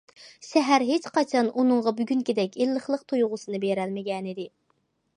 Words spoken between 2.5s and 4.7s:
ئىللىقلىق تۇيغۇسىنى بېرەلمىگەنىدى.